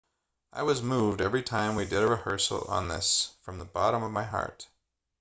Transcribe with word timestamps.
i 0.51 0.63
was 0.63 0.81
moved 0.81 1.21
every 1.21 1.43
time 1.43 1.75
we 1.75 1.85
did 1.85 2.01
a 2.01 2.07
rehearsal 2.07 2.63
on 2.67 2.87
this 2.87 3.35
from 3.43 3.59
the 3.59 3.65
bottom 3.65 4.01
of 4.01 4.11
my 4.11 4.23
heart 4.23 4.67